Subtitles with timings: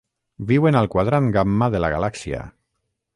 [0.51, 2.41] Viuen al Quadrant Gamma de la galàxia.